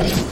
[0.00, 0.30] はい。